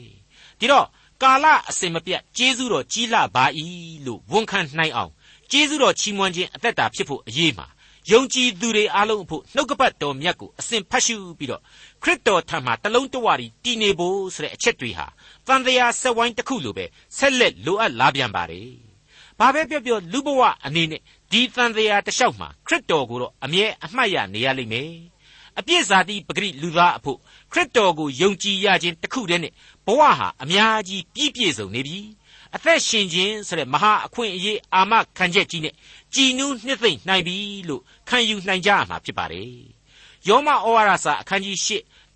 [0.60, 0.88] ဒီတော့
[1.24, 3.46] ကာလအစဉ်မပြတ်ကျေးဇူးတော်ကြီးလာပါ၏
[4.06, 5.12] လို့ဝန်ခံနိုင်အောင်
[5.52, 7.68] ကျေးဇူးတော်ချီးမွမ်းခြင်းအသက်တာဖြစ်ဖို့အရေးမှာ
[8.12, 11.62] ယုံကြည်သူတွေအားလုံးအဖို့နှုတ်ကပတ်တော်မြတ်ကိုအစဉ်ဖတ်ရှုပြီးတော့
[12.04, 15.06] ခရစ်တော်ထံမှာတလုံးတဝရီတည်နေဖို့ဆိုတဲ့အချက်တွေဟာ
[15.48, 16.86] တန်တရားဆက်ဝိုင်းတစ်ခုလိုပဲ
[17.18, 18.70] ဆက်လက်လိုအပ်လာပြန်ပါတယ်။
[19.40, 24.92] ဘာပဲပြောပြောလူဘဝအနေနဲ့ဒီတန်တရားတစ်လျှောက်မှာခရစ်တော်ကိုတော့အမြဲအမှတ်ရနေရလိမ့်မယ်။
[25.60, 27.18] အပြည့်ဇာတိပဂရိလူသားအဖို့
[27.52, 29.54] ခရစ်တော်ကိုယုံကြည်ရခြင်းတစ်ခုတည်းနဲ့
[29.86, 32.00] ဘဝဟာအများကြီးပြည့်ပြည့်စုံနေပြီ။
[32.56, 35.74] အသက်ရှင်ခြင်းဆိုတဲ့မဟာအခွင့်အရေးအာမခံချက်ကြီးနဲ့
[36.14, 37.38] ကြည်နူးနှစ်သိမ့်နိုင်ပြီ
[37.70, 39.50] လို့ခံယူနိုင်ကြရမှာဖြစ်ပါတယ်။
[40.28, 41.70] ယောမဩဝါဒစာအခန်းကြီး၈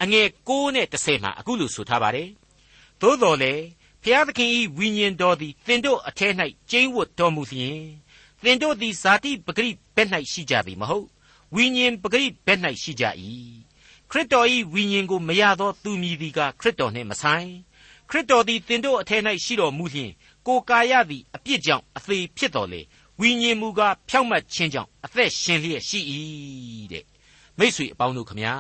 [0.03, 2.29] အငယ်9နဲ့10မှာအခုလိုဆိုထားပါတယ်။
[3.01, 3.53] သို့တော်လေ
[4.03, 6.33] ဖျားသခင်၏ဝိညာဉ်တော်သည်သင်တို့အထက်၌
[6.71, 7.81] ကျိန်းဝတ်တော်မူလျင်
[8.43, 11.07] သင်တို့သည်ဇာတိပဂရိဘက်၌ရှိကြသည်မဟုတ်
[11.55, 13.05] ဝိညာဉ်ပဂရိဘက်၌ရှိကြ၏
[14.11, 17.49] ခရစ်တော်၏ဝိညာဉ်ကိုမရသောသူမည်သည်ကခရစ်တော်နှင့်မဆိုင်
[18.09, 20.11] ခရစ်တော်သည်သင်တို့အထက်၌ရှိတော်မူလျင်
[20.47, 22.81] ကိုကာယသည်အပြစ်ကြောင့်အသေးဖြစ်တော်လေ
[23.19, 25.99] ဝိညာဉ်မူကားဖြောင့်မတ်ခြင်းကြောင့်အသက်ရှင်လျက်ရှိ၏
[26.91, 27.05] တဲ့
[27.59, 28.53] မိษွေအပေါင်းတို့ခမညာ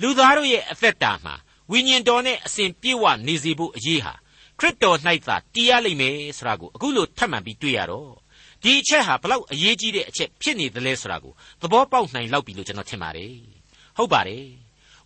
[0.00, 1.34] လူသားတို့ရဲ့အသက်တာမှာ
[1.70, 4.14] ဝိညာဉ်တော်နဲ့အစဉ်ပြေဝနေစေဖို့အရေးဟာ
[4.58, 8.12] ခရစ်တော်၌သာတည်ရလိမ့်မယ်ဆိုတာကိုအခုလိုထပ်မံပြီးတွေ့ရတော့
[8.62, 13.34] ဒီအချက်ဟာဘလောက်အရေးကြီးတဲ့အချက်ဖြစ်နေသလဲဆိုတာကိုသဘောပေါက်နိုင်လောက်ပြီလို့ကျွန်တော်ထင်ပါတယ်
[13.96, 14.46] ဟုတ်ပါတယ်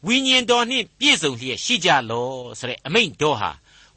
[0.06, 2.28] ဝိညာဉ်တော်နှင့်ပြည့်စုံလျက်ရှိကြလော
[2.58, 3.50] ဆိုတဲ့အမိန့်တော်ဟာ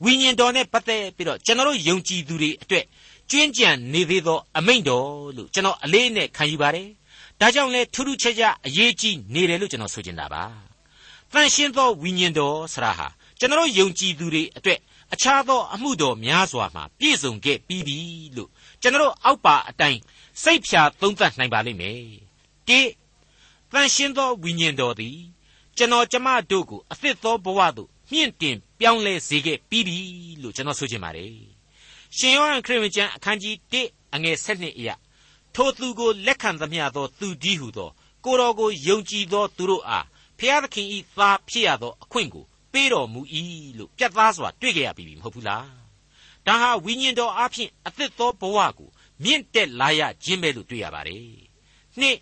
[0.03, 2.85] ဝိညာဉ်တော်နဲ့ပတ်သက်ပြီးတော့ကျွန်တော်တို့ယုံကြည်သူတွေအတွက်
[3.29, 6.87] ကျွင်းကြံနေသေးသော အမိန့်တော်လို့ကျွန်တော်အလေးနဲ့ခံယူပါတယ်။
[7.39, 10.43] ဒါကြောင့်လဲထူးထူးခြားခြားအရေးကြီးနေတယ်လို့ကျွန်တော်ဆိုချင်တာပါ။
[11.33, 13.07] တန်ရှင်းသောဝိညာဉ်တော်ဆရာဟာ
[13.39, 14.79] ကျွန်တော်ယုံကြည်သူတွေအတွက်
[15.13, 17.97] အခြားသောအမှုတော်များစွာမှာပြည့်စုံခဲ့ပြီးပြီ
[18.35, 18.49] လို့
[18.81, 19.99] ကျွန်တော်အောက်ပါအတိုင်း
[20.43, 22.01] စိတ်ဖြာသုံးသပ်နိုင်ပါလိမ့်မယ်။
[22.67, 22.79] တိ
[23.71, 25.17] တန်ရှင်းသောဝိညာဉ်တော်သည်
[25.77, 29.97] ကျွန်တော်ကျမတို့ကိုအသစ်သောဘဝသို့ မြင့်တင်ပြောင်းလဲစေခဲ့ပြီးပြီ
[30.41, 31.31] လို့ကျွန်တော်ဆိုချင်ပါတယ်
[32.17, 34.95] ရှင်ယောဟန်ခရစ်ဝင်ကျမ်းအခန်းကြီး1အငယ်7အရာ
[35.55, 37.89] ထိုသူကိုလက်ခံသမျှသောသူကြီးဟုသော
[38.25, 40.05] ကိုတော်ကိုယုံကြည်သောသူတို့အား
[40.39, 43.21] ဖျားသခင်ဤသားဖြစ်ရသောအခွင့်ကိုပေးတော်မူ၏
[43.77, 45.67] လို့ပြတ်သားစွာတွေ့ကြရပြီမဟုတ်ဘူးလား
[46.45, 48.89] ဒါဟာဝိညာဉ်တော်အဖျင်အသစ်သောဘဝကို
[49.23, 51.23] မြင့်တက်လာရခြင်းပဲလို့တွေ့ရပါတယ်
[51.99, 52.17] နှစ်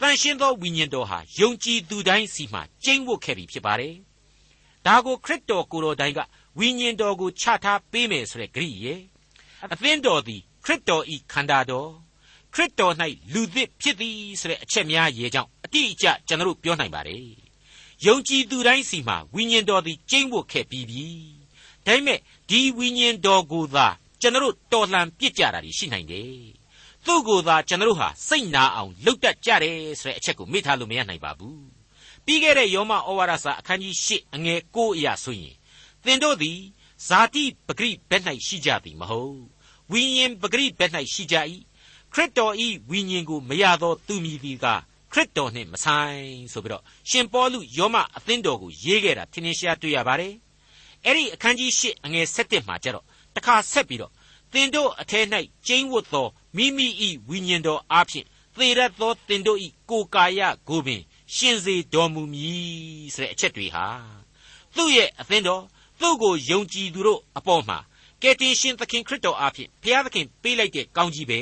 [0.00, 3.94] တန်ရှင်းသောဝိညာဉ်တော်ဟာယုံကြည်သူတိုင်းစီမှကျင့်ဝတ်ခဲ့ပြီဖြစ်ပါတယ်
[4.86, 6.20] ဒါကိုခရစ်တော်ကိုယ်တော်တိုင်က
[6.58, 8.94] ဝိညာဉ်တော်ကိုချထားပေးမယ်ဆိုတဲ့ဂရိယေ
[9.72, 11.90] အသင်းတော်သည်ခရစ်တော်ဤခန္ဓာတော်
[12.54, 12.94] ခရစ်တော်၌
[13.32, 17.26] လူသစ်ဖြစ်သည်ဆိုတဲ့အချက်များရေကြောင့်အတိအကျကျွန်တော်ပြောနိုင်ပါတယ်
[18.06, 21.06] ယုံကြည်သူတိုင်းစီမှာဝိညာဉ်တော်သည်ကျင့်ဝတ်ခဲ့ပြီးပြီ
[21.86, 22.18] ဒါပေမဲ့
[22.50, 23.86] ဒီဝိညာဉ်တော်ကိုသာ
[24.20, 26.42] ကျွန်တော်တော်လှန်ပြစ်ကြတာရှိနိုင်တယ်
[27.06, 31.71] သူ့ကိုယ်သာကျွန်တော်ဟာစိတ်နာအောင်လှုပ်တတ်ကြတယ်ဆိုတဲ့အချက်ကိုမေ့ထားလို့မရနိုင်ပါဘူး
[32.26, 35.54] ပြီးခဲ့တဲ့ယောမဩဝါဒစာအခန်းကြီး၈အငယ်၉အရာဆိုရင်
[36.04, 36.58] သင်တို့သည်
[37.06, 39.38] ဇာတိပဂရိဘက်၌ရှိကြသည်မဟုတ်
[39.90, 41.36] ဝိညာဉ်ပဂရိဘက်၌ရှိကြ၏
[42.12, 44.66] ခရစ်တော်ဤဝိညာဉ်ကိုမရသောသူမည်သည်က
[45.12, 50.34] ခရစ်တော်နှင့်မဆိုင်ဆိုပြီးတော့ရှင်ပေါလုယောမအသင်းတော်ကိုရေးခဲ့တာထင်ရှားတွေ့ရပါတယ်
[51.04, 53.04] အဲ့ဒီအခန်းကြီး၈အငယ်၁၁မှာကျတော့
[53.36, 54.12] တခါဆက်ပြီးတော့
[54.52, 55.20] သင်တို့အထဲ၌
[55.66, 56.86] ကျိန်းဝတ်သောမိမိ၏
[57.28, 59.58] ဝိညာဉ်တော်အားဖြင့်သေရသောသင်တို့၏
[59.90, 61.02] ကိုယ်ကာယကိုပင်
[61.36, 63.86] ရှင်စေတော်မူမည်ဆိုတဲ့အချက်တွေဟာ
[64.76, 65.64] သူ့ရဲ့အသင်းတော်
[66.00, 67.78] သူ့ကိုယုံကြည်သူတို့အပေါ်မှာ
[68.22, 71.40] ကယ်တင်ရှင်သခင်ခရစ်တော်အားဖြင့်ဘုရားသခင်ပေးလိုက်တဲ့ကောင်းကြီးပဲ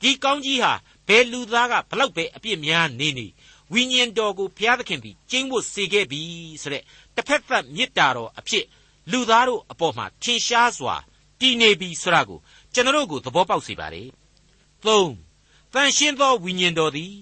[0.00, 0.72] ဒီကောင်းကြီးဟာ
[1.08, 3.26] ဘယ်လူသားကဘလောက်ပဲအပြစ်များနေနေ
[3.72, 6.22] ဝိညာဉ်တော်ကိုဘုရားသခင်သည်ကျင့်ဝတ်စေခဲ့ပြီ
[6.62, 6.82] ဆိုတဲ့
[7.16, 8.64] တစ်ဖက်သက်မေတ္တာတော်အဖြစ်
[9.10, 10.94] လူသားတို့အပေါ်မှာထင်ရှားစွာ
[11.40, 12.38] တည်နေပြီဆိုတာကို
[12.74, 14.02] ကျွန်တော်ကိုသဘောပေါက်စေပါ रे
[14.84, 17.12] 3တန်ရှင်းသောဝိညာဉ်တော်သည်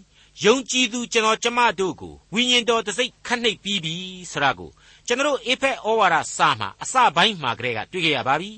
[0.45, 3.95] ယုံကြည်သူကျွန်တော်ကျမတို့ကိုဝိညာဉ်တော်တစိ့ခတ်နှိပ်ပြီးပြီ
[4.31, 4.71] ဆိုတာကို
[5.07, 8.51] ကျွန်တော်အေဖက်ဩဝါဒစာမှာအစပိုင်းမှာကတည်းကတွေ့ကြရပါပြီ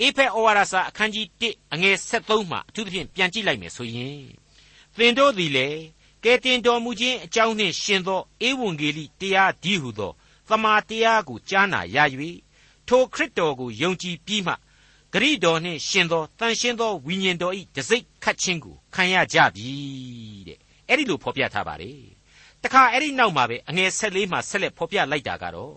[0.00, 4.18] အေဖက်ဩဝါဒစာအခန်းကြီး1အငယ်73မှာအထူးသဖြင့်ပြန်ကြည့်လိုက်မယ်ဆိုရင်
[4.96, 5.80] သင်တို့သည်လည်း
[6.24, 10.12] ကဲတင်တော်မူခြင်းအကြောင်းနှင့်ရှင်သောဧဝံဂေလိတရားဒီဟုသော
[10.48, 11.96] သမာတရားကိုကြားနာရ၍
[12.88, 14.54] ထိုခရစ်တော်ကိုယုံကြည်ပြီးမှ
[15.12, 19.72] ဂရိတော်နှင့်ရှင်သောတန်ရှင်းသောဝိညာဉ်တော်၏တစိ့ခတ်ခြင်းကိုခံရကြပြီ
[20.48, 22.00] တဲ့ အဲ့ဒီလိုဖော်ပြထားပါတယ်
[22.62, 25.74] တခါအဲ့ဒီနောက်မှာပဲအငယ်၁၄မှာဆက်လက်ဖော်ပြလိုက်တာကတော့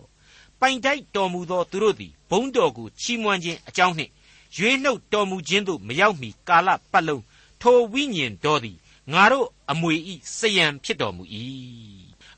[0.60, 4.12] ပိုင်တိုက်တော်မူသောသူတို့သည်ဘုံတော်ကိုချီးမွမ်းခြင်းအကြောင်းနှင့်
[4.56, 7.22] ရွေးနှုတ်တော်မူခြင်းသို့မရောက်မီကာလပတ်လုံး
[7.62, 8.76] ထိုဝိညာဉ်တော်သည်
[9.12, 11.24] ငါတို့အမွေဤစယံဖြစ်တော်မူ၏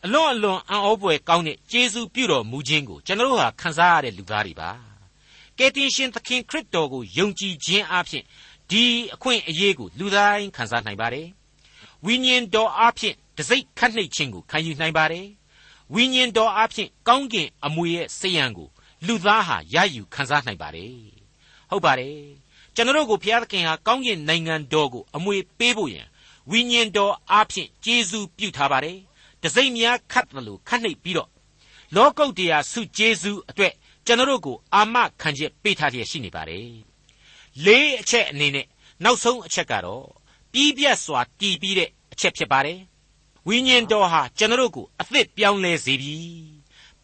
[0.04, 4.70] အလွန်အလွန်အံ့ဩဖွယ်ကောင်းတဲ့ကျေးဇူးပြုတော်မူခြင်းကိုကျွန်တော်တို့ဟာခံစားရတဲ့လူသားတွေပါ
[5.58, 8.24] ကယ်တင်ရှင်သခင်ခရစ်တော်ကိုယုံကြည်ခြင်းအပြင်
[8.70, 11.26] ဒီအခွင့်အရေးကိုလူတိုင်းခံစားနိုင်ပါတယ်
[12.06, 15.26] ဝိညာဉ်တော်အပြင်တစိ့ခတ်နှိပ်ခြင်းကိုခံယူနိုင်ပါတယ်
[15.94, 18.68] ဝိညာဉ်တော်အပြင်ကောင်းကင်အမွေရဲ့စေယံကို
[19.06, 20.94] လူသားဟာရယူခံစားနိုင်ပါတယ်
[21.70, 22.18] ဟုတ်ပါတယ်
[22.74, 26.06] ကျွန်တော်တို့ကိုဘုရားသခင်ဟာကောင်းကင်နိုင်ငံတော်ကိုအမွေပေးဖို့ရန်
[26.50, 28.98] ဝိညာဉ်တော်အပြင်ကျေးဇူးပြုထားပါတယ်
[29.42, 31.30] တစိမ့်များခတ်တယ်လို့ခတ်နှိပ်ပြီးတော့
[31.96, 33.74] လောကုတ်တရားစုကျေးဇူးအတွက်
[34.06, 36.68] ကျွန်တော်တို့ကိုအာမခံချက်ပေးထားရရှိနေပါတယ်
[37.64, 38.66] လေးအချက်အနေနဲ့
[39.04, 40.04] နောက်ဆုံးအချက်ကတော့
[40.52, 42.80] ပြီးပြတ်စွာတည်ပြီးတဲ့အချက်ဖြစ်ပါတယ်
[43.48, 46.16] ဝိညာဉ်တော်ဟာကျွန်တော်တို့ကိုအသစ်ပြောင်းလဲစေပြီ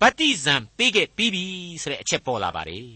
[0.00, 1.44] ဗတ္တိဇံပေးခဲ့ပြီးပြီ
[1.82, 2.86] ဆိုတဲ့အချက်ပေါ်လာပါတယ်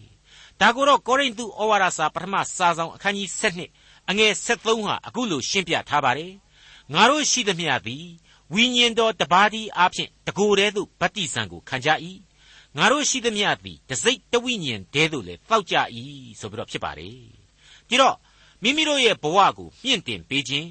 [0.61, 3.29] ဒါကိုတော့ကောရိန္သုဩဝါဒစာပထမစာဆောင်အခန်းကြီး
[3.71, 6.33] 7အငယ်73ဟာအခုလိုရှင်းပြထားပါတယ်
[6.95, 8.07] ငါတို့ရှိသမျှသည်
[8.55, 11.89] ဝိညာဉ်တော်တပါးဒီအဖြစ်တကိုယ်တည်းသို့ဗတ္တိဇံကိုခံကြ၏
[12.77, 15.77] ငါတို့ရှိသမျှသည်တစိတ်တဝိညာဉ်တည်းသို့လည်းတောက်ကြ၏
[16.41, 17.15] ဆိုပြီးတော့ဖြစ်ပါတယ်
[17.89, 18.17] ဒီတော့
[18.63, 20.69] မိမိတို့ရဲ့ဘဝကိုမြင့်တင်ပေးခြင်း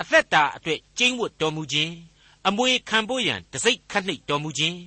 [0.00, 1.92] အသက်တာအတွက်ကျင့်ဝတ်တော်မူခြင်း
[2.48, 4.78] အမွေခံဖို့ရန်တစိတ်ခတ်နှိပ်တော်မူခြင်း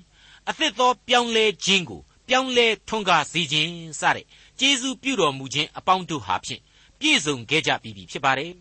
[0.50, 4.26] အသစ်သောပြောင်းလဲခြင်းကိုပြောင်းလဲထွန်းကားစေခြင်းစတဲ့
[4.60, 6.62] ကျေးဇူးပြုတော်မူခြင်းအပေါင်းတို့ဟာဖြင့်
[7.00, 8.52] ပြည့်စုံခဲ့ကြပြီဖြစ်ပါတယ်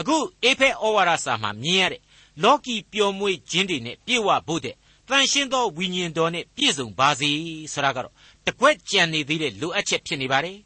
[0.00, 2.02] အခုအေဖက်ဩဝါဒစာမှာမြင်ရတဲ့
[2.42, 4.74] လောကီပျော်မွေ့ခြင်းတွေနဲ့ပြည့်ဝဖို့တဲ့
[5.08, 7.30] တန်ရှင်းသောဝိညာဉ်တော်နဲ့ပြည့်စုံပါစေ
[7.72, 8.14] ဆိုတာကတော့
[8.46, 10.58] တကွက်ကြံနေသေးတဲ့လိုအပ်ချက်ဖြစ်နေပါတယ်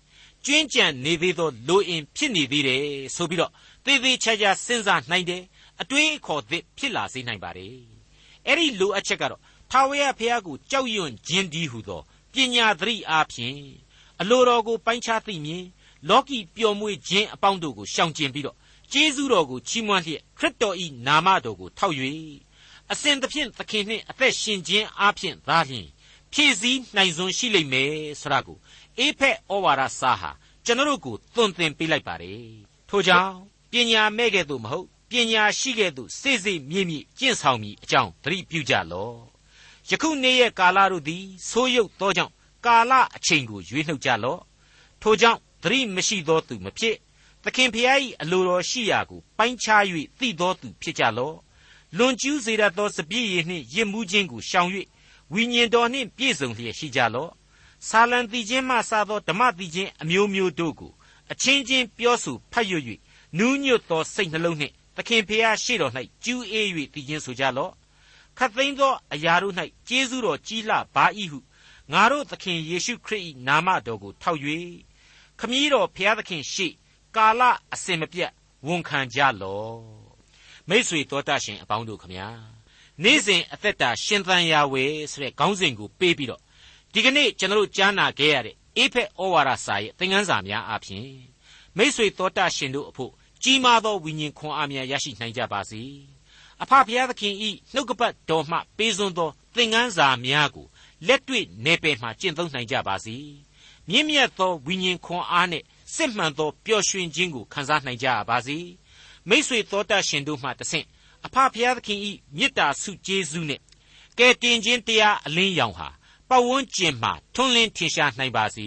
[0.46, 2.82] ကျွင်းကြံနေသေးသောလိုအင်ဖြစ်နေသေးတယ်
[3.16, 3.52] ဆိုပြီးတော့
[3.84, 5.42] သေသေးချာချာစဉ်းစားနိုင်တယ်
[5.80, 7.76] အတွေးအခေါ်သစ်ဖြစ်လာစေနိုင်ပါတယ်
[8.46, 12.00] အဲ့ဒီလိုအပ်ချက်ကတော့ထာဝရဘုရားကိုကြောက်ရွံ့ခြင်းဒီဟုသော
[12.32, 13.58] ပညာသတိအားဖြင့်
[14.20, 15.64] အလိုတော်ကိုပိုင်းခြားသိမြင်
[16.08, 18.56] လောကီပျော်မွေ့ခြင်းအပေါင်းတို့ကိုရှောင်ကျဉ်ပြီးတော့
[18.92, 20.76] ကျေးဇူးတော်ကိုချီးမွမ်းလျက်ခရစ်တော်၏
[21.06, 21.96] နာမတော်ကိုထောက်၍
[22.92, 25.88] အစဉ်သဖြင့်သခင်နှင့်အသက်ရှင်ခြင်းအားဖြင့်သာလျှင်
[26.32, 28.58] ဖြည့်ဆည်းနိုင်စွမ်းရှိလိမ့်မယ်ဆိုတာကို
[28.98, 30.30] အေဖက်ဩဝါဒစာဟာ
[30.64, 32.42] ကျွန်တော်တို့ကိုသွန်သင်ပေးလိုက်ပါတယ်
[32.88, 33.32] ထို့ကြောင့်
[33.70, 39.16] ပညာမဲ့ကဲ့သို့မဟုတ်ပညာရှိကဲ့သို့စိစိမြင့်မြင့်ကျင့်ဆောင်မိအကြောင်းသတိပြုကြလော့
[39.90, 42.32] ယခုနေ့ရဲ့ကာလတို့သည်ဆိုးရုပ်သောကြောင့်
[42.66, 44.40] ကာလအချိန်ကိုရွေးနှုတ်ကြလော့
[45.02, 46.96] ထိုကြောင့်သတိမရှိသောသူမဖြစ်
[47.42, 49.82] သခင်ဖျား၏အလိုတော်ရှိရာကိုပိုင်းခြား၍
[50.18, 51.36] သိသောသူဖြစ်ကြလော့
[51.96, 54.68] လွန်ကျူးစေတတ်သောစပြည့်ရည်နှင့်ရစ်မှုခြင်းကိုရှောင်၍
[55.32, 57.30] ဝိညာဉ်တော်နှင့်ပြည့်စုံလျက်ရှိကြလော့
[57.88, 60.92] ဆာလံတိချင်းမှစသောဓမ္မတိချင်းအမျိုးမျိုးတို့ကို
[61.32, 62.84] အချင်းချင်းပြောဆိုဖတ်ရွတ်၍
[63.38, 65.92] နူးညွတ်သောစိတ်နှလုံးနှင့်သခင်ဖျားရှိတော်၌
[66.24, 67.72] ကျူးအေး၍တည်ခြင်းဆိုကြလော့
[68.38, 69.54] ခတ်သိမ်းသောအရာတို့၌
[69.88, 71.38] ကျေးဇူးတော်ကြီးလှပါ၏ဟု
[71.92, 74.40] ငါတို့သခင်ယေရှုခရစ်၏နာမတော်ကိုထောက်၍
[75.38, 76.66] ခမည်းတော်ဖျားသခင်ရှိ
[77.16, 77.42] ကာလ
[77.72, 78.30] အစဉ်မပြတ်
[78.66, 79.78] ဝန်ခံကြလော့
[80.68, 82.28] မိษွေတော်တတ်ရှင်အပေါင်းတို့ခမညာ
[83.02, 86.42] နေ့စဉ်အသက်တာရှင်သန်ရာဝယ်ဆိုတဲ့ခေါင်းစဉ်ကိုပေးပြီးတော့
[86.94, 91.06] ဒီကနေ့ကျွန်တော်ကြားနာခဲ့ရတဲ့အေဖက်ဩဝါဒစာရဲ့သင်ခန်းစာများအပြင်
[91.76, 95.82] မိษွေတော်တတ်ရှင်တို့အဖို့ကြီးမားသောဝိညာဉ်ခွန်အားများရရှိနိုင်ကြပါစေ
[96.62, 100.66] အဖဖျားသခင်ဤနှုတ်ကပတ်တော်မှပေးစွန်းသောသင်ခန်းစာများကို
[101.06, 103.16] လက်တွေ့နေပယ်မှကျင့်သုံးနိုင်ကြပါစေ
[103.88, 105.62] မြင့်မြတ်သောဝိညာဉ်ခွန်အားနဲ့
[105.94, 108.58] စစ်မှန်သောပျော်ရွှင်ခြင်းကိုခံစားနိုင်ကြပါစေ
[109.28, 110.86] မိษွေတော်တတ်ရှင်တို့မှတဆင့်
[111.26, 113.60] အဖဖျားသခင်ဤမေတ္တာဆုကျေးဇူးနဲ့
[114.18, 115.88] ကဲတင်ခြင်းတရားအလင်းရောင်ဟာ
[116.32, 118.66] ပတ်ဝန်းကျင်မှာထွန်းလင်းထင်ရှားနိုင်ပါစေ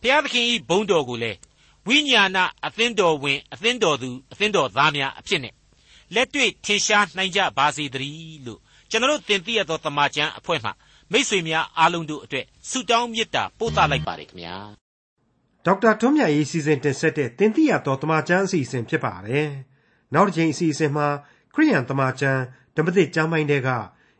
[0.00, 1.38] ဘုရားသခင်ဤဘုန်းတော်ကိုလည်း
[1.86, 5.54] ဝိညာဏအသင်းတော်ဝင်အသင်းတော်သူအသင်းတော်သားများအဖြစ်နဲ့
[6.14, 10.70] လက်တွေ့ထင်ရှားနိုင်ကြပါစေတည်းလို့ကျွန်တော်တင်ပြရသောတမန်ကျန်အဖွဲ့မှ
[11.12, 14.56] မိတ်ဆွေများအားလုံးတို့အတွက်ဆုတောင်းမေတ္တာပို့သလိုက်ပါတယ်ခင်ဗျာ
[15.64, 19.48] ဒေါက်တာထွန်းမြတ်ရေးစီစဉ်တင်ဆက်တဲ့တင်ပြရသောတမန်ကျန်အစီအစဉ်ဖြစ်ပါတယ်
[20.14, 21.06] နောက်တစ်ချိန်အစီအစဉ်မှာ
[21.54, 22.38] ခရိယန်တမန်ကျန်
[22.76, 23.68] ဓမ္မသစ်ကျမ်းပိုင်းတွေက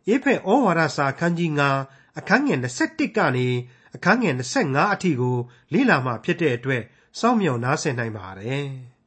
[0.07, 3.49] အေဖက်ဩဝါဒစာခန်းကြီး9 အခန်းငယ်21ကနေ
[3.95, 5.37] အခန်းငယ်25အထိကို
[5.73, 6.83] လေ့လာမှဖြစ်တဲ့အတွက်
[7.19, 8.67] စောင့်မျှော်နားဆင်နိုင်ပါတယ်။